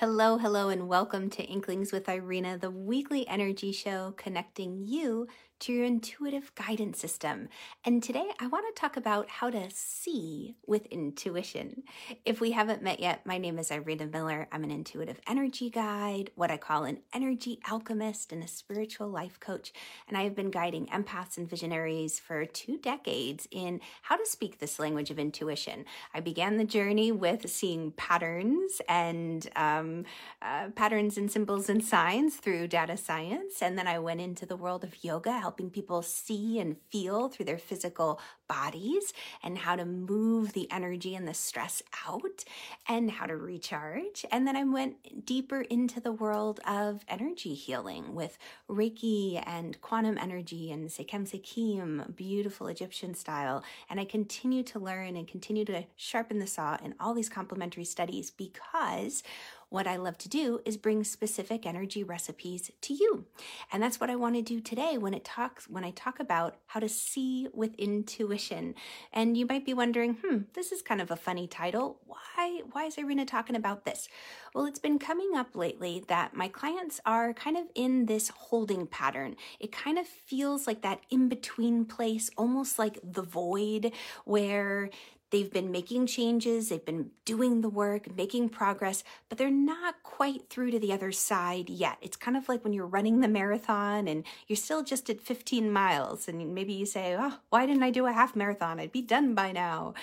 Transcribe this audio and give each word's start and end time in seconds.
Hello, 0.00 0.38
hello, 0.38 0.70
and 0.70 0.88
welcome 0.88 1.28
to 1.28 1.42
Inklings 1.44 1.92
with 1.92 2.08
Irina, 2.08 2.56
the 2.56 2.70
weekly 2.70 3.28
energy 3.28 3.70
show 3.70 4.14
connecting 4.16 4.86
you 4.86 5.28
to 5.60 5.72
your 5.74 5.84
intuitive 5.84 6.54
guidance 6.54 6.98
system. 6.98 7.48
And 7.84 8.02
today 8.02 8.26
I 8.38 8.46
want 8.46 8.64
to 8.74 8.80
talk 8.80 8.96
about 8.96 9.28
how 9.28 9.50
to 9.50 9.68
see 9.70 10.56
with 10.66 10.86
intuition. 10.86 11.82
If 12.24 12.40
we 12.40 12.52
haven't 12.52 12.82
met 12.82 12.98
yet, 12.98 13.26
my 13.26 13.36
name 13.36 13.58
is 13.58 13.70
Irina 13.70 14.06
Miller. 14.06 14.48
I'm 14.50 14.64
an 14.64 14.70
intuitive 14.70 15.20
energy 15.26 15.68
guide, 15.68 16.30
what 16.34 16.50
I 16.50 16.56
call 16.56 16.84
an 16.84 17.00
energy 17.12 17.60
alchemist, 17.70 18.32
and 18.32 18.42
a 18.42 18.48
spiritual 18.48 19.08
life 19.08 19.38
coach. 19.38 19.72
And 20.08 20.16
I 20.16 20.22
have 20.22 20.34
been 20.34 20.50
guiding 20.50 20.86
empaths 20.86 21.36
and 21.36 21.48
visionaries 21.48 22.18
for 22.18 22.46
two 22.46 22.78
decades 22.78 23.46
in 23.50 23.80
how 24.02 24.16
to 24.16 24.26
speak 24.26 24.58
this 24.58 24.78
language 24.78 25.10
of 25.10 25.18
intuition. 25.18 25.84
I 26.14 26.20
began 26.20 26.56
the 26.56 26.64
journey 26.64 27.12
with 27.12 27.50
seeing 27.50 27.92
patterns 27.92 28.80
and 28.88 29.46
um, 29.56 30.04
uh, 30.40 30.68
patterns 30.74 31.18
and 31.18 31.30
symbols 31.30 31.68
and 31.68 31.84
signs 31.84 32.36
through 32.36 32.68
data 32.68 32.96
science. 32.96 33.60
And 33.60 33.76
then 33.76 33.86
I 33.86 33.98
went 33.98 34.22
into 34.22 34.46
the 34.46 34.56
world 34.56 34.84
of 34.84 35.04
yoga 35.04 35.49
helping 35.50 35.68
people 35.68 36.00
see 36.00 36.60
and 36.60 36.76
feel 36.90 37.28
through 37.28 37.44
their 37.44 37.58
physical 37.58 38.20
bodies 38.46 39.12
and 39.42 39.58
how 39.58 39.74
to 39.74 39.84
move 39.84 40.52
the 40.52 40.70
energy 40.70 41.16
and 41.16 41.26
the 41.26 41.34
stress 41.34 41.82
out 42.06 42.44
and 42.88 43.10
how 43.10 43.26
to 43.26 43.36
recharge. 43.36 44.24
And 44.30 44.46
then 44.46 44.54
I 44.54 44.62
went 44.62 45.26
deeper 45.26 45.62
into 45.62 45.98
the 46.00 46.12
world 46.12 46.60
of 46.64 47.04
energy 47.08 47.54
healing 47.54 48.14
with 48.14 48.38
Reiki 48.68 49.42
and 49.44 49.80
quantum 49.80 50.16
energy 50.18 50.70
and 50.70 50.88
Sekhem 50.88 51.28
Seichim, 51.28 52.14
beautiful 52.14 52.68
Egyptian 52.68 53.14
style. 53.14 53.64
And 53.88 53.98
I 53.98 54.04
continue 54.04 54.62
to 54.62 54.78
learn 54.78 55.16
and 55.16 55.26
continue 55.26 55.64
to 55.64 55.82
sharpen 55.96 56.38
the 56.38 56.46
saw 56.46 56.76
in 56.84 56.94
all 57.00 57.12
these 57.12 57.28
complementary 57.28 57.84
studies 57.84 58.30
because 58.30 59.24
what 59.70 59.86
I 59.86 59.96
love 59.96 60.18
to 60.18 60.28
do 60.28 60.60
is 60.64 60.76
bring 60.76 61.04
specific 61.04 61.64
energy 61.64 62.04
recipes 62.04 62.70
to 62.82 62.92
you. 62.92 63.24
And 63.72 63.82
that's 63.82 64.00
what 64.00 64.10
I 64.10 64.16
want 64.16 64.34
to 64.34 64.42
do 64.42 64.60
today 64.60 64.98
when 64.98 65.14
it 65.14 65.24
talks 65.24 65.68
when 65.68 65.84
I 65.84 65.92
talk 65.92 66.20
about 66.20 66.56
how 66.66 66.80
to 66.80 66.88
see 66.88 67.48
with 67.54 67.74
intuition. 67.76 68.74
And 69.12 69.36
you 69.36 69.46
might 69.46 69.64
be 69.64 69.72
wondering, 69.72 70.18
"Hmm, 70.22 70.38
this 70.54 70.72
is 70.72 70.82
kind 70.82 71.00
of 71.00 71.10
a 71.10 71.16
funny 71.16 71.46
title. 71.46 72.00
Why 72.04 72.62
why 72.72 72.84
is 72.86 72.98
Irina 72.98 73.24
talking 73.24 73.56
about 73.56 73.84
this?" 73.84 74.08
Well, 74.54 74.66
it's 74.66 74.80
been 74.80 74.98
coming 74.98 75.36
up 75.36 75.54
lately 75.54 76.04
that 76.08 76.34
my 76.34 76.48
clients 76.48 77.00
are 77.06 77.32
kind 77.32 77.56
of 77.56 77.66
in 77.76 78.06
this 78.06 78.28
holding 78.28 78.88
pattern. 78.88 79.36
It 79.60 79.70
kind 79.70 79.98
of 79.98 80.06
feels 80.06 80.66
like 80.66 80.82
that 80.82 81.02
in-between 81.10 81.84
place, 81.84 82.30
almost 82.36 82.76
like 82.78 82.98
the 83.04 83.22
void 83.22 83.92
where 84.24 84.90
They've 85.30 85.50
been 85.50 85.70
making 85.70 86.06
changes, 86.06 86.68
they've 86.68 86.84
been 86.84 87.10
doing 87.24 87.60
the 87.60 87.68
work, 87.68 88.14
making 88.16 88.48
progress, 88.48 89.04
but 89.28 89.38
they're 89.38 89.50
not 89.50 90.02
quite 90.02 90.48
through 90.48 90.72
to 90.72 90.78
the 90.78 90.92
other 90.92 91.12
side 91.12 91.70
yet. 91.70 91.98
It's 92.00 92.16
kind 92.16 92.36
of 92.36 92.48
like 92.48 92.64
when 92.64 92.72
you're 92.72 92.86
running 92.86 93.20
the 93.20 93.28
marathon 93.28 94.08
and 94.08 94.24
you're 94.48 94.56
still 94.56 94.82
just 94.82 95.08
at 95.08 95.20
15 95.20 95.70
miles, 95.70 96.28
and 96.28 96.54
maybe 96.54 96.72
you 96.72 96.86
say, 96.86 97.16
Oh, 97.18 97.38
why 97.50 97.66
didn't 97.66 97.82
I 97.82 97.90
do 97.90 98.06
a 98.06 98.12
half 98.12 98.34
marathon? 98.34 98.80
I'd 98.80 98.92
be 98.92 99.02
done 99.02 99.34
by 99.34 99.52
now. 99.52 99.94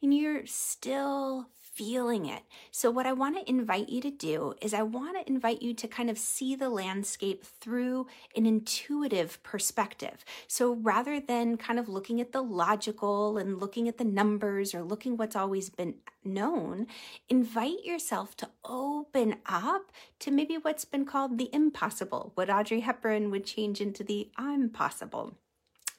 And 0.00 0.14
you're 0.14 0.46
still 0.46 1.48
feeling 1.78 2.26
it. 2.26 2.42
So, 2.72 2.90
what 2.90 3.06
I 3.06 3.12
want 3.12 3.36
to 3.38 3.48
invite 3.48 3.88
you 3.88 4.00
to 4.00 4.10
do 4.10 4.54
is, 4.60 4.74
I 4.74 4.82
want 4.82 5.16
to 5.16 5.32
invite 5.32 5.62
you 5.62 5.72
to 5.74 5.86
kind 5.86 6.10
of 6.10 6.18
see 6.18 6.56
the 6.56 6.68
landscape 6.68 7.44
through 7.44 8.08
an 8.34 8.46
intuitive 8.46 9.40
perspective. 9.44 10.24
So, 10.48 10.74
rather 10.74 11.20
than 11.20 11.56
kind 11.56 11.78
of 11.78 11.88
looking 11.88 12.20
at 12.20 12.32
the 12.32 12.42
logical 12.42 13.38
and 13.38 13.60
looking 13.60 13.86
at 13.86 13.96
the 13.96 14.04
numbers 14.04 14.74
or 14.74 14.82
looking 14.82 15.16
what's 15.16 15.36
always 15.36 15.70
been 15.70 15.94
known, 16.24 16.88
invite 17.28 17.84
yourself 17.84 18.36
to 18.38 18.48
open 18.64 19.36
up 19.46 19.92
to 20.18 20.32
maybe 20.32 20.56
what's 20.56 20.84
been 20.84 21.04
called 21.04 21.38
the 21.38 21.48
impossible, 21.52 22.32
what 22.34 22.50
Audrey 22.50 22.80
Hepburn 22.80 23.30
would 23.30 23.46
change 23.46 23.80
into 23.80 24.02
the 24.02 24.30
I'm 24.36 24.68
possible. 24.68 25.36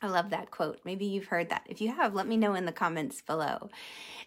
I 0.02 0.08
love 0.08 0.30
that 0.30 0.50
quote. 0.50 0.80
Maybe 0.86 1.06
you've 1.06 1.26
heard 1.26 1.50
that. 1.50 1.64
If 1.66 1.82
you 1.82 1.92
have, 1.92 2.14
let 2.14 2.28
me 2.28 2.38
know 2.38 2.54
in 2.54 2.66
the 2.66 2.72
comments 2.72 3.22
below. 3.22 3.70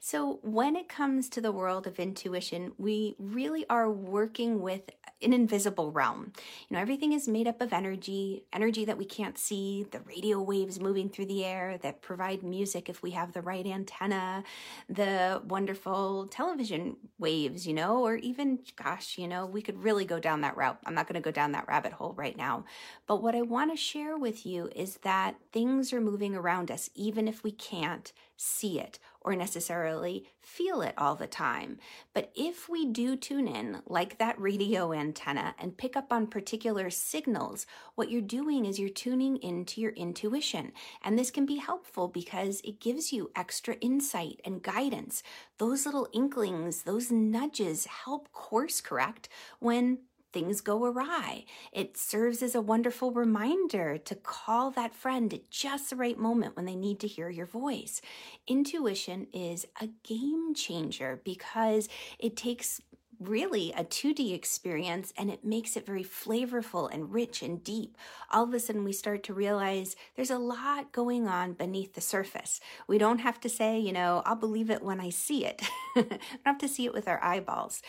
So, 0.01 0.39
when 0.43 0.77
it 0.77 0.89
comes 0.89 1.29
to 1.31 1.41
the 1.41 1.53
world 1.53 1.87
of 1.87 1.99
intuition, 1.99 2.73
we 2.77 3.15
really 3.19 3.65
are 3.71 3.91
working 3.91 4.61
with 4.61 4.91
an 5.23 5.33
invisible 5.33 5.93
realm. 5.93 6.33
You 6.69 6.75
know, 6.75 6.81
everything 6.81 7.13
is 7.13 7.29
made 7.29 7.47
up 7.47 7.61
of 7.61 7.73
energy, 7.73 8.45
energy 8.53 8.85
that 8.85 8.99
we 8.99 9.05
can't 9.05 9.39
see, 9.39 9.87
the 9.91 10.01
radio 10.01 10.43
waves 10.43 10.81
moving 10.81 11.09
through 11.09 11.27
the 11.27 11.45
air 11.45 11.79
that 11.83 12.03
provide 12.03 12.43
music 12.43 12.89
if 12.89 13.03
we 13.03 13.13
have 13.13 13.33
the 13.33 13.43
right 13.43 13.65
antenna, 13.67 14.43
the 14.89 15.41
wonderful 15.47 16.27
television 16.27 16.97
waves, 17.19 17.67
you 17.67 17.75
know, 17.75 18.05
or 18.05 18.17
even, 18.17 18.59
gosh, 18.77 19.19
you 19.19 19.29
know, 19.29 19.47
we 19.47 19.63
could 19.63 19.83
really 19.83 20.05
go 20.05 20.19
down 20.19 20.41
that 20.41 20.57
route. 20.57 20.79
I'm 20.85 20.95
not 20.95 21.07
going 21.07 21.15
to 21.15 21.25
go 21.25 21.31
down 21.31 21.53
that 21.53 21.69
rabbit 21.69 21.93
hole 21.93 22.15
right 22.17 22.37
now. 22.37 22.65
But 23.07 23.23
what 23.23 23.35
I 23.35 23.43
want 23.43 23.71
to 23.71 23.77
share 23.77 24.17
with 24.17 24.45
you 24.45 24.71
is 24.75 24.97
that 24.99 25.37
things 25.53 25.62
are 25.93 26.01
moving 26.01 26.35
around 26.35 26.71
us, 26.71 26.91
even 26.95 27.29
if 27.29 27.45
we 27.45 27.53
can't 27.53 28.13
see 28.37 28.81
it 28.81 28.99
or 29.21 29.37
necessarily 29.37 30.27
feel 30.41 30.83
it 30.83 30.95
all 30.99 31.15
the 31.15 31.29
time. 31.29 31.79
But 32.13 32.33
if 32.35 32.69
we 32.69 32.87
do 32.87 33.17
tune 33.17 33.47
in, 33.47 33.81
like 33.87 34.19
that 34.19 34.41
radio 34.41 34.93
antenna, 34.93 35.55
and 35.59 35.79
pick 35.79 35.97
up 35.97 36.13
on 36.13 36.27
particular 36.27 36.91
signals, 36.91 37.67
what 37.95 38.11
you're 38.11 38.21
doing 38.21 38.65
is 38.65 38.81
you're 38.81 38.89
tuning 38.89 39.37
into 39.37 39.81
your 39.81 39.93
intuition. 39.93 40.73
And 41.05 41.17
this 41.17 41.31
can 41.31 41.47
be 41.47 41.57
helpful 41.57 42.09
because 42.09 42.61
it 42.65 42.81
gives 42.81 43.13
you 43.13 43.31
extra 43.37 43.75
insight 43.75 44.41
and 44.45 44.63
guidance. 44.63 45.23
Those 45.59 45.87
little 45.87 46.09
inklings, 46.13 46.83
those 46.83 47.13
nudges 47.13 47.87
help 47.87 48.33
course 48.33 48.81
correct 48.81 49.29
when 49.61 49.99
things 50.33 50.61
go 50.61 50.85
awry. 50.85 51.45
It 51.73 51.97
serves 51.97 52.43
as 52.43 52.55
a 52.55 52.61
wonderful 52.61 53.13
reminder 53.13 53.99
to 53.99 54.15
call 54.15 54.71
that 54.73 54.95
friend 54.95 55.33
at 55.33 55.51
just 55.51 55.91
the 55.91 55.97
right 55.97 56.19
moment 56.19 56.57
when 56.57 56.65
they 56.65 56.77
need 56.77 57.01
to 57.01 57.07
hear 57.07 57.31
your 57.31 57.47
voice. 57.47 58.01
Intuition 58.47 59.27
is 59.33 59.67
a 59.81 59.89
game 60.03 60.55
changer 60.55 61.21
because 61.25 61.89
it 62.19 62.37
takes 62.37 62.81
really 63.29 63.73
a 63.77 63.85
2D 63.85 64.35
experience 64.35 65.13
and 65.17 65.31
it 65.31 65.45
makes 65.45 65.77
it 65.77 65.87
very 65.87 66.05
flavorful 66.05 66.93
and 66.93 67.13
rich 67.13 67.43
and 67.43 67.63
deep. 67.63 67.97
All 68.31 68.45
of 68.45 68.55
a 68.55 68.61
sudden, 68.61 68.85
we 68.85 68.93
start 68.93 69.23
to 69.25 69.35
realize 69.35 69.97
there's 70.17 70.31
a 70.31 70.39
lot 70.39 70.93
going 70.93 71.29
on 71.29 71.53
beneath 71.53 71.95
the 71.95 72.01
surface. 72.01 72.61
We 72.87 72.99
don't 72.99 73.19
have 73.19 73.41
to 73.41 73.49
say, 73.49 73.79
you 73.79 73.93
know, 73.93 74.23
I'll 74.25 74.37
believe 74.37 74.71
it 74.71 74.83
when 74.83 75.01
I 75.01 75.11
see 75.11 75.45
it. 75.45 75.63
we 75.97 76.03
don't 76.03 76.21
have 76.45 76.59
to 76.59 76.69
see 76.69 76.87
it 76.87 76.93
with 76.93 77.09
our 77.09 77.23
eyeballs. 77.23 77.83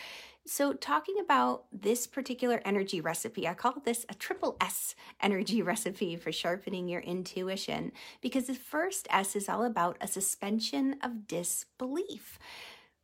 So, 0.46 0.74
talking 0.74 1.16
about 1.18 1.64
this 1.72 2.06
particular 2.06 2.60
energy 2.66 3.00
recipe, 3.00 3.48
I 3.48 3.54
call 3.54 3.80
this 3.82 4.04
a 4.10 4.14
triple 4.14 4.58
S 4.60 4.94
energy 5.22 5.62
recipe 5.72 6.16
for 6.16 6.32
sharpening 6.32 6.86
your 6.86 7.00
intuition 7.00 7.92
because 8.20 8.46
the 8.46 8.54
first 8.54 9.08
S 9.10 9.34
is 9.34 9.48
all 9.48 9.64
about 9.64 9.96
a 10.02 10.06
suspension 10.06 10.96
of 11.02 11.26
disbelief. 11.26 12.38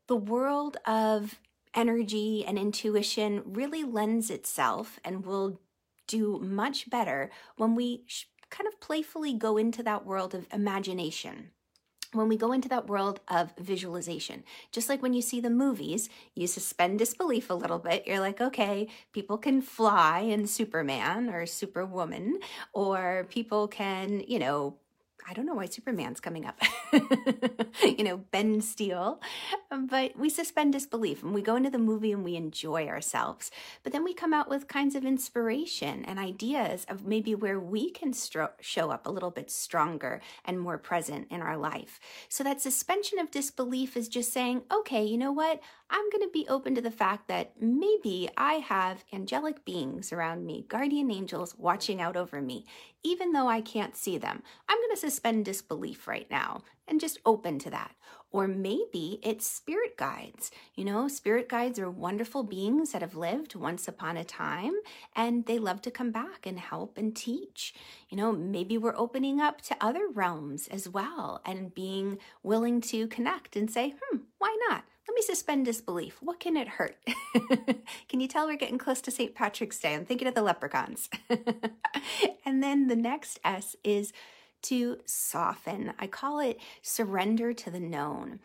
The 0.07 0.17
world 0.17 0.77
of 0.87 1.41
energy 1.75 2.45
and 2.47 2.59
intuition 2.59 3.43
really 3.47 3.85
lends 3.85 4.29
itself 4.29 5.01
and 5.03 5.25
will 5.25 5.61
do 6.07 6.41
much 6.41 6.91
better 6.91 7.31
when 7.57 7.75
we 7.75 8.05
kind 8.51 8.67
of 8.67 8.81
playfully 8.81 9.33
go 9.33 9.57
into 9.57 9.83
that 9.85 10.05
world 10.05 10.35
of 10.35 10.47
imagination 10.53 11.53
when 12.13 12.29
we 12.29 12.37
go 12.37 12.53
into 12.53 12.69
that 12.69 12.89
world 12.89 13.21
of 13.29 13.55
visualization, 13.59 14.43
just 14.73 14.89
like 14.89 15.03
when 15.03 15.13
you 15.15 15.23
see 15.23 15.41
the 15.41 15.51
movies, 15.51 16.09
you 16.35 16.47
suspend 16.47 16.99
disbelief 16.99 17.51
a 17.51 17.55
little 17.55 17.79
bit. 17.79 18.07
You're 18.07 18.21
like, 18.21 18.41
okay, 18.41 18.89
people 19.13 19.39
can 19.39 19.63
fly 19.63 20.21
in 20.21 20.47
Superman 20.47 21.29
or 21.29 21.47
Superwoman, 21.47 22.39
or 22.73 23.27
people 23.31 23.69
can, 23.69 24.23
you 24.27 24.39
know, 24.39 24.77
I 25.29 25.33
don't 25.33 25.47
know 25.47 25.55
why 25.55 25.67
Superman's 25.67 26.21
coming 26.21 26.47
up. 26.47 26.61
you 27.83 28.05
know, 28.05 28.19
Ben 28.19 28.61
Steele. 28.61 29.21
But 29.71 30.17
we 30.17 30.29
suspend 30.29 30.73
disbelief 30.73 31.23
and 31.23 31.33
we 31.33 31.43
go 31.43 31.57
into 31.57 31.71
the 31.71 31.79
movie 31.79 32.13
and 32.13 32.25
we 32.25 32.37
enjoy 32.37 32.89
ourselves. 32.89 33.51
But 33.83 33.93
then 33.93 34.05
we 34.05 34.15
come 34.15 34.35
out 34.35 34.49
with 34.49 34.69
kinds 34.69 34.95
of 34.95 35.05
inspiration 35.05 36.05
and 36.05 36.19
ideas 36.19 36.85
of 36.89 37.07
maybe 37.07 37.35
where 37.35 37.61
we 37.61 37.91
can 37.91 38.13
stro- 38.13 38.51
show 38.61 38.91
up 38.91 39.07
a 39.07 39.11
little 39.11 39.31
bit 39.31 39.51
stronger 39.51 40.21
and 40.45 40.61
more 40.61 40.79
present 40.79 41.29
in 41.31 41.41
our 41.41 41.57
life. 41.57 42.01
So 42.29 42.43
that 42.45 42.61
suspension 42.61 43.19
of 43.19 43.31
disbelief 43.31 43.97
is 43.97 44.09
just 44.09 44.33
saying, 44.33 44.63
okay, 44.73 45.05
you 45.05 45.19
know 45.19 45.33
what? 45.33 45.61
I'm 45.93 46.09
going 46.11 46.23
to 46.23 46.33
be 46.33 46.47
open 46.49 46.77
to 46.77 46.81
the 46.81 46.91
fact 46.91 47.27
that 47.29 47.61
maybe 47.61 48.29
I 48.37 48.55
have 48.55 49.05
angelic 49.13 49.65
beings 49.65 50.13
around 50.13 50.47
me, 50.47 50.65
guardian 50.69 51.11
angels 51.11 51.55
watching 51.59 52.01
out 52.01 52.17
over 52.17 52.41
me 52.41 52.65
even 53.03 53.33
though 53.33 53.49
I 53.49 53.61
can't 53.61 53.97
see 53.97 54.19
them. 54.19 54.43
I'm 54.69 54.79
going 54.79 54.91
to 54.91 54.97
suspend 55.11 55.45
disbelief 55.45 56.07
right 56.07 56.31
now 56.31 56.63
and 56.87 57.01
just 57.01 57.19
open 57.27 57.59
to 57.59 57.71
that. 57.71 57.97
Or 58.31 58.47
maybe 58.47 59.19
it's 59.25 59.45
spirit 59.45 59.97
guides. 59.97 60.53
You 60.77 60.85
know, 60.85 61.09
spirit 61.09 61.49
guides 61.49 61.81
are 61.81 61.91
wonderful 61.91 62.45
beings 62.45 62.93
that 62.93 63.03
have 63.03 63.17
lived 63.17 63.57
once 63.57 63.89
upon 63.89 64.17
a 64.17 64.23
time 64.23 64.75
and 65.17 65.47
they 65.47 65.59
love 65.59 65.83
to 65.83 65.91
come 65.91 66.13
back 66.13 66.47
and 66.47 66.61
help 66.61 66.97
and 66.97 67.15
teach. 67.15 67.75
You 68.09 68.17
know, 68.17 68.31
maybe 68.31 68.79
we're 68.79 68.97
opening 68.97 69.41
up 69.41 69.63
to 69.63 69.77
other 69.81 70.07
realms 70.07 70.69
as 70.69 70.89
well 70.89 71.43
and 71.45 71.75
being 71.75 72.19
willing 72.45 72.81
to 72.83 73.09
connect 73.09 73.57
and 73.57 73.69
say, 73.69 73.95
hmm, 74.01 74.19
why 74.39 74.57
not? 74.69 74.85
let 75.09 75.17
me 75.17 75.23
suspend 75.23 75.65
disbelief. 75.65 76.19
What 76.21 76.39
can 76.39 76.57
it 76.57 76.69
hurt? 76.69 76.97
can 78.09 78.21
you 78.21 78.29
tell 78.29 78.47
we're 78.47 78.57
getting 78.57 78.79
close 78.79 79.01
to 79.01 79.11
St. 79.11 79.35
Patrick's 79.35 79.81
Day? 79.81 79.93
I'm 79.93 80.05
thinking 80.05 80.29
of 80.29 80.37
the 80.37 80.43
leprechauns. 80.43 81.11
and 82.47 82.63
then 82.63 82.87
the 82.87 82.95
next 82.95 83.41
S 83.45 83.75
is 83.83 84.13
to 84.63 84.99
soften. 85.05 85.93
I 85.99 86.07
call 86.07 86.41
it 86.41 86.59
surrender 86.83 87.53
to 87.53 87.71
the 87.71 87.81
known 87.81 88.41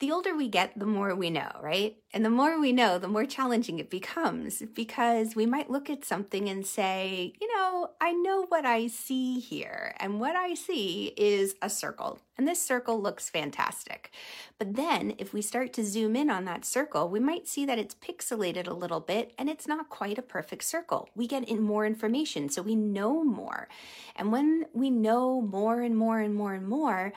the 0.00 0.10
older 0.10 0.34
we 0.34 0.48
get, 0.48 0.76
the 0.76 0.86
more 0.86 1.14
we 1.14 1.30
know, 1.30 1.50
right? 1.62 1.96
And 2.12 2.24
the 2.24 2.30
more 2.30 2.60
we 2.60 2.72
know, 2.72 2.98
the 2.98 3.08
more 3.08 3.24
challenging 3.24 3.78
it 3.78 3.90
becomes 3.90 4.62
because 4.74 5.36
we 5.36 5.46
might 5.46 5.70
look 5.70 5.88
at 5.88 6.04
something 6.04 6.48
and 6.48 6.66
say, 6.66 7.32
you 7.40 7.48
know, 7.56 7.90
I 8.00 8.12
know 8.12 8.44
what 8.48 8.66
I 8.66 8.88
see 8.88 9.38
here. 9.38 9.94
And 9.98 10.18
what 10.18 10.34
I 10.34 10.54
see 10.54 11.14
is 11.16 11.54
a 11.62 11.70
circle. 11.70 12.18
And 12.36 12.46
this 12.46 12.60
circle 12.60 13.00
looks 13.00 13.30
fantastic. 13.30 14.10
But 14.58 14.74
then 14.74 15.14
if 15.18 15.32
we 15.32 15.40
start 15.40 15.72
to 15.74 15.84
zoom 15.84 16.16
in 16.16 16.28
on 16.28 16.44
that 16.46 16.64
circle, 16.64 17.08
we 17.08 17.20
might 17.20 17.46
see 17.46 17.64
that 17.64 17.78
it's 17.78 17.94
pixelated 17.94 18.66
a 18.66 18.74
little 18.74 19.00
bit 19.00 19.32
and 19.38 19.48
it's 19.48 19.68
not 19.68 19.90
quite 19.90 20.18
a 20.18 20.22
perfect 20.22 20.64
circle. 20.64 21.08
We 21.14 21.28
get 21.28 21.48
in 21.48 21.62
more 21.62 21.86
information, 21.86 22.48
so 22.48 22.62
we 22.62 22.74
know 22.74 23.22
more. 23.22 23.68
And 24.16 24.32
when 24.32 24.66
we 24.72 24.90
know 24.90 25.40
more 25.40 25.82
and 25.82 25.96
more 25.96 26.18
and 26.18 26.34
more 26.34 26.54
and 26.54 26.66
more, 26.66 27.12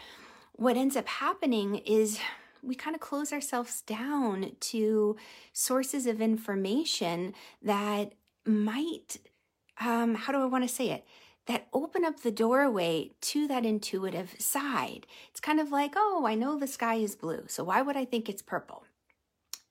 what 0.54 0.78
ends 0.78 0.96
up 0.96 1.08
happening 1.08 1.78
is 1.78 2.20
we 2.64 2.76
kind 2.76 2.96
of 2.96 3.02
close 3.02 3.32
ourselves 3.34 3.82
down 3.82 4.52
to 4.60 5.16
sources 5.54 6.06
of 6.06 6.22
information 6.22 7.34
that 7.62 8.14
might, 8.46 9.18
um, 9.80 10.16
how 10.16 10.34
do 10.34 10.40
I 10.40 10.46
want 10.46 10.68
to 10.68 10.74
say 10.74 10.90
it? 10.90 11.06
That 11.46 11.68
open 11.74 12.04
up 12.04 12.22
the 12.22 12.32
doorway 12.32 13.12
to 13.22 13.48
that 13.48 13.66
intuitive 13.66 14.36
side. 14.38 15.08
It's 15.32 15.40
kind 15.40 15.60
of 15.60 15.72
like, 15.72 15.94
oh, 15.96 16.26
I 16.28 16.36
know 16.36 16.58
the 16.58 16.68
sky 16.68 16.96
is 16.96 17.16
blue, 17.16 17.46
so 17.48 17.64
why 17.64 17.82
would 17.82 17.96
I 17.96 18.06
think 18.06 18.28
it's 18.28 18.42
purple? 18.42 18.84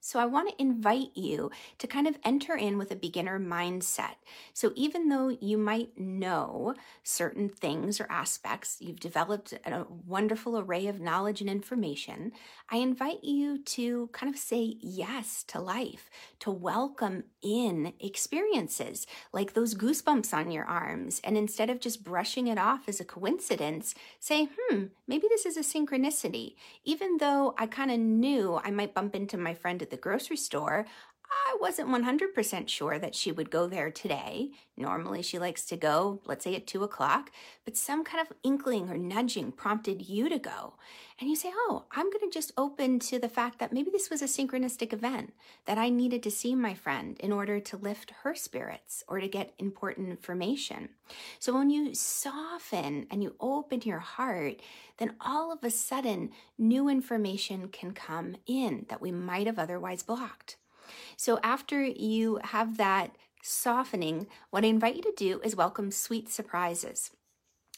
So 0.07 0.21
I 0.21 0.27
want 0.27 0.49
to 0.49 0.63
invite 0.63 1.11
you 1.17 1.51
to 1.79 1.89
kind 1.89 2.07
of 2.07 2.17
enter 2.23 2.55
in 2.55 2.79
with 2.79 2.93
a 2.93 2.95
beginner 2.95 3.41
mindset. 3.41 4.15
So 4.55 4.71
even 4.77 5.09
though 5.09 5.37
you 5.41 5.59
might 5.59 5.99
know 5.99 6.77
certain 7.03 7.49
things 7.49 8.01
or 8.01 8.07
aspects, 8.09 8.77
you've 8.79 9.01
developed 9.01 9.53
a 9.53 9.85
wonderful 10.07 10.61
array 10.61 10.87
of 10.87 11.01
knowledge 11.01 11.41
and 11.41 11.51
information, 11.51 12.31
I 12.71 12.77
invite 12.77 13.25
you 13.25 13.59
to 13.65 14.09
kind 14.13 14.33
of 14.33 14.39
say 14.39 14.77
yes 14.81 15.43
to 15.49 15.61
life, 15.61 16.09
to 16.39 16.53
welcome 16.53 17.25
in 17.43 17.93
experiences 17.99 19.09
like 19.33 19.55
those 19.55 19.75
goosebumps 19.75 20.33
on 20.33 20.53
your 20.53 20.67
arms. 20.67 21.21
And 21.25 21.37
instead 21.37 21.69
of 21.69 21.81
just 21.81 22.05
brushing 22.05 22.47
it 22.47 22.59
off 22.59 22.89
as 22.89 23.01
a 23.01 23.05
coincidence, 23.05 23.93
say, 24.21 24.51
hmm, 24.57 24.85
maybe 25.09 25.27
this 25.29 25.47
is 25.47 25.57
a 25.57 25.63
synchronicity. 25.63 26.55
Even 26.85 27.17
though 27.17 27.57
I 27.59 27.67
kind 27.67 27.91
of 27.91 27.99
knew 27.99 28.61
I 28.63 28.71
might 28.71 28.95
bump 28.95 29.17
into 29.17 29.37
my 29.37 29.55
friend 29.55 29.83
at 29.83 29.91
the 29.91 29.96
the 29.97 30.03
grocery 30.03 30.37
store, 30.37 30.87
I 31.47 31.57
wasn't 31.61 31.89
100% 31.89 32.69
sure 32.69 32.99
that 32.99 33.15
she 33.15 33.33
would 33.33 33.51
go 33.51 33.67
there 33.67 33.91
today. 33.91 34.51
Normally, 34.77 35.23
she 35.23 35.39
likes 35.39 35.65
to 35.67 35.77
go, 35.77 36.21
let's 36.25 36.45
say 36.45 36.55
at 36.55 36.67
two 36.67 36.83
o'clock, 36.83 37.31
but 37.65 37.77
some 37.77 38.05
kind 38.05 38.27
of 38.27 38.37
inkling 38.43 38.91
or 38.91 38.97
nudging 38.97 39.53
prompted 39.53 40.09
you 40.09 40.29
to 40.29 40.39
go. 40.39 40.75
And 41.19 41.31
you 41.31 41.37
say, 41.37 41.51
Oh, 41.53 41.85
I'm 41.93 42.11
going 42.11 42.29
to 42.29 42.35
just 42.35 42.53
open 42.57 42.99
to 43.01 43.19
the 43.19 43.29
fact 43.29 43.59
that 43.59 43.73
maybe 43.73 43.91
this 43.91 44.11
was 44.11 44.23
a 44.23 44.27
synchronistic 44.27 44.93
event, 44.93 45.33
that 45.65 45.79
I 45.79 45.89
needed 45.89 46.23
to 46.25 46.31
see 46.31 46.55
my 46.55 46.75
friend 46.75 47.17
in 47.21 47.33
order 47.33 47.59
to 47.61 47.77
lift 47.77 48.13
her 48.23 48.35
spirits 48.35 49.03
or 49.09 49.21
to 49.21 49.29
get 49.29 49.55
important 49.59 50.11
information. 50.11 50.91
So 51.39 51.55
when 51.55 51.71
you 51.71 51.95
soften 51.95 53.07
and 53.11 53.23
you 53.23 53.35
open 53.41 53.81
your 53.83 54.01
heart, 54.01 54.61
then 54.99 55.15
all 55.21 55.53
of 55.53 55.63
a 55.63 55.71
sudden, 55.71 56.31
new 56.59 56.89
information 56.89 57.69
can 57.69 57.93
come 57.93 58.37
in 58.47 58.87
that 58.89 59.01
we 59.01 59.13
might 59.13 59.47
have 59.47 59.59
otherwise 59.59 60.03
blocked. 60.03 60.57
So 61.17 61.39
after 61.43 61.83
you 61.83 62.41
have 62.45 62.77
that 62.77 63.17
softening, 63.43 64.27
what 64.51 64.65
I 64.65 64.69
invite 64.69 64.97
you 64.97 65.03
to 65.03 65.15
do 65.17 65.41
is 65.43 65.57
welcome 65.57 65.91
sweet 65.91 66.29
surprises. 66.29 67.11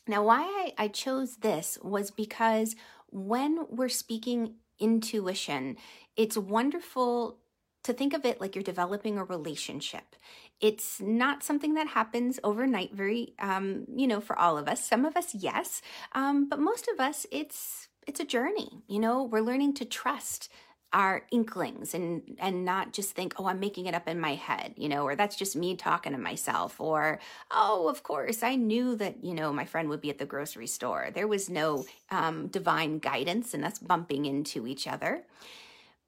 Now, 0.07 0.25
why 0.25 0.73
I, 0.79 0.89
chose 0.89 1.37
this 1.37 1.79
was 1.83 2.11
because 2.11 2.75
when 3.11 3.67
we're 3.69 3.91
speaking 3.91 4.55
intuition, 4.79 5.77
it's 6.17 6.39
wonderful 6.39 7.39
to 7.85 7.93
think 7.93 8.15
of 8.15 8.25
it 8.25 8.41
like 8.41 8.55
you're 8.55 8.65
developing 8.65 9.19
a 9.19 9.25
relationship. 9.25 10.17
It's 10.61 11.01
not 11.01 11.43
something 11.43 11.75
that 11.75 11.89
happens 11.89 12.41
overnight, 12.43 12.95
very, 12.95 13.35
um, 13.39 13.85
you 13.95 14.07
know, 14.07 14.21
for 14.21 14.37
all 14.39 14.59
of 14.59 14.67
us. 14.67 14.85
Some 14.85 15.05
of 15.05 15.17
us, 15.17 15.35
yes, 15.35 15.83
um, 16.13 16.49
but 16.49 16.59
most 16.59 16.89
of 16.89 16.99
us, 17.01 17.27
it's 17.31 17.89
it's 18.07 18.21
a 18.21 18.25
journey. 18.25 18.83
You 18.89 18.99
know, 18.99 19.23
we're 19.23 19.43
learning 19.43 19.75
to 19.75 19.85
trust 19.85 20.51
our 20.93 21.27
inklings 21.31 21.95
and 21.95 22.37
and 22.39 22.65
not 22.65 22.93
just 22.93 23.11
think 23.13 23.35
oh 23.39 23.47
i'm 23.47 23.61
making 23.61 23.87
it 23.87 23.95
up 23.95 24.09
in 24.09 24.19
my 24.19 24.35
head 24.35 24.73
you 24.77 24.89
know 24.89 25.03
or 25.03 25.15
that's 25.15 25.37
just 25.37 25.55
me 25.55 25.77
talking 25.77 26.13
to 26.13 26.19
myself 26.19 26.81
or 26.81 27.19
oh 27.51 27.89
of 27.89 28.03
course 28.03 28.43
i 28.43 28.55
knew 28.55 28.97
that 28.97 29.23
you 29.23 29.35
know 29.35 29.53
my 29.53 29.65
friend 29.65 29.89
would 29.89 30.01
be 30.01 30.11
at 30.11 30.19
the 30.19 30.27
grocery 30.27 30.67
store. 30.67 31.09
There 31.13 31.27
was 31.27 31.51
no 31.51 31.85
um, 32.11 32.49
divine 32.49 32.99
guidance 32.99 33.55
and 33.55 33.65
us 33.65 33.79
bumping 33.79 34.27
into 34.27 34.67
each 34.67 34.87
other. 34.87 35.25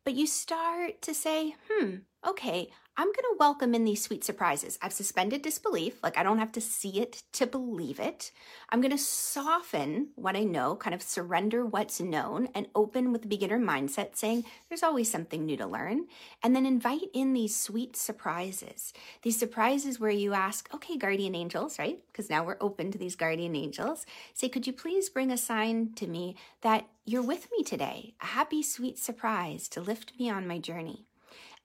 But 0.05 0.15
you 0.15 0.27
start 0.27 1.03
to 1.03 1.15
say 1.15 1.57
hmm 1.71 1.97
okay 2.27 2.69
I'm 3.01 3.07
going 3.07 3.15
to 3.15 3.37
welcome 3.39 3.75
in 3.75 3.85
these 3.85 4.03
sweet 4.03 4.25
surprises. 4.25 4.79
I've 4.83 4.93
suspended 4.93 5.41
disbelief, 5.41 6.03
like 6.03 6.19
I 6.19 6.23
don't 6.23 6.39
have 6.39 6.53
to 6.53 6.61
see 6.61 7.01
it 7.01 7.23
to 7.33 7.47
believe 7.47 7.99
it. 7.99 8.31
I'm 8.69 8.83
going 8.83 8.91
to 8.91 8.99
soften 8.99 10.09
what 10.17 10.37
I 10.37 10.45
know, 10.45 10.77
kind 10.77 10.93
of 10.93 11.01
surrender 11.01 11.65
what's 11.65 11.99
known, 11.99 12.49
and 12.55 12.69
open 12.75 13.11
with 13.11 13.23
the 13.23 13.29
beginner 13.29 13.59
mindset, 13.59 14.17
saying 14.17 14.45
there's 14.69 14.83
always 14.83 15.11
something 15.11 15.47
new 15.47 15.57
to 15.57 15.67
learn. 15.67 16.09
And 16.43 16.55
then 16.55 16.67
invite 16.67 17.09
in 17.15 17.33
these 17.33 17.57
sweet 17.57 17.97
surprises. 17.97 18.93
These 19.23 19.39
surprises 19.39 19.99
where 19.99 20.11
you 20.11 20.35
ask, 20.35 20.69
okay, 20.75 20.99
guardian 20.99 21.35
angels, 21.35 21.79
right? 21.79 22.01
Because 22.13 22.29
now 22.29 22.45
we're 22.45 22.59
open 22.61 22.93
to 22.93 22.99
these 22.99 23.17
guardian 23.17 23.57
angels. 23.57 24.05
Say, 24.35 24.51
could 24.51 24.67
you 24.67 24.75
please 24.75 25.09
bring 25.09 25.31
a 25.31 25.39
sign 25.39 25.95
to 25.95 26.07
me 26.07 26.37
that 26.61 26.87
you're 27.07 27.23
with 27.23 27.49
me 27.57 27.65
today? 27.65 28.13
A 28.21 28.27
happy, 28.27 28.63
sweet 28.63 28.99
surprise 28.99 29.69
to 29.69 29.81
lift 29.81 30.13
me 30.19 30.29
on 30.29 30.47
my 30.47 30.59
journey 30.59 31.07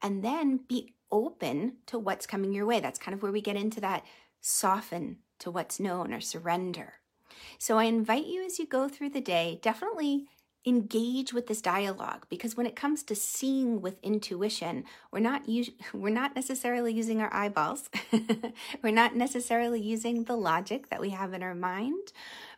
and 0.01 0.23
then 0.23 0.61
be 0.67 0.93
open 1.11 1.77
to 1.87 1.99
what's 1.99 2.27
coming 2.27 2.53
your 2.53 2.65
way. 2.65 2.79
That's 2.79 2.99
kind 2.99 3.13
of 3.13 3.21
where 3.21 3.31
we 3.31 3.41
get 3.41 3.55
into 3.55 3.81
that 3.81 4.03
soften 4.41 5.17
to 5.39 5.51
what's 5.51 5.79
known 5.79 6.13
or 6.13 6.21
surrender. 6.21 6.93
So 7.57 7.77
I 7.77 7.85
invite 7.85 8.27
you 8.27 8.45
as 8.45 8.59
you 8.59 8.67
go 8.67 8.87
through 8.87 9.09
the 9.09 9.21
day, 9.21 9.59
definitely 9.61 10.27
engage 10.65 11.31
with 11.31 11.45
this 11.47 11.61
dialogue 11.61 12.25
because 12.27 12.57
when 12.57 12.65
it 12.65 12.75
comes 12.75 13.03
to 13.03 13.13
seeing 13.15 13.81
with 13.81 13.99
intuition 14.01 14.83
we're 15.11 15.19
not 15.19 15.47
us- 15.47 15.69
we're 15.93 16.09
not 16.09 16.35
necessarily 16.35 16.91
using 16.91 17.21
our 17.21 17.31
eyeballs 17.31 17.87
we're 18.83 18.91
not 18.91 19.15
necessarily 19.15 19.79
using 19.79 20.23
the 20.23 20.35
logic 20.35 20.89
that 20.89 20.99
we 20.99 21.11
have 21.11 21.33
in 21.33 21.43
our 21.43 21.53
mind 21.53 22.11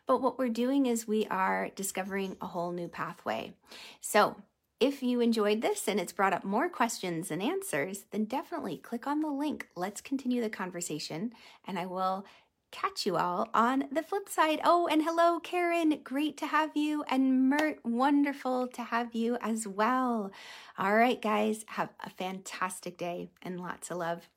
but 0.06 0.22
what 0.22 0.38
we're 0.38 0.48
doing 0.48 0.86
is 0.86 1.06
we 1.06 1.26
are 1.26 1.68
discovering 1.76 2.34
a 2.40 2.46
whole 2.46 2.72
new 2.72 2.88
pathway 2.88 3.52
so 4.00 4.34
if 4.80 5.02
you 5.02 5.20
enjoyed 5.20 5.60
this 5.60 5.88
and 5.88 5.98
it's 5.98 6.12
brought 6.12 6.32
up 6.32 6.44
more 6.44 6.68
questions 6.68 7.30
and 7.30 7.42
answers, 7.42 8.04
then 8.10 8.24
definitely 8.24 8.76
click 8.76 9.06
on 9.06 9.20
the 9.20 9.30
link. 9.30 9.68
Let's 9.74 10.00
continue 10.00 10.40
the 10.40 10.50
conversation, 10.50 11.32
and 11.66 11.78
I 11.78 11.86
will 11.86 12.24
catch 12.70 13.06
you 13.06 13.16
all 13.16 13.48
on 13.54 13.84
the 13.90 14.02
flip 14.02 14.28
side. 14.28 14.60
Oh, 14.62 14.86
and 14.86 15.02
hello, 15.02 15.40
Karen. 15.40 16.00
Great 16.04 16.36
to 16.38 16.46
have 16.46 16.76
you. 16.76 17.02
And 17.08 17.48
Mert, 17.48 17.78
wonderful 17.84 18.68
to 18.68 18.82
have 18.82 19.14
you 19.14 19.38
as 19.40 19.66
well. 19.66 20.30
All 20.78 20.94
right, 20.94 21.20
guys, 21.20 21.64
have 21.68 21.90
a 22.04 22.10
fantastic 22.10 22.98
day 22.98 23.30
and 23.42 23.60
lots 23.60 23.90
of 23.90 23.96
love. 23.96 24.28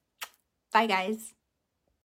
Bye, 0.71 0.87
guys. 0.87 1.33